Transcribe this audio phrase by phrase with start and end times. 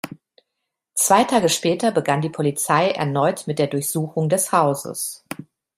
[0.95, 5.23] Zwei Tage später begann die Polizei erneut mit der Durchsuchung des Hauses.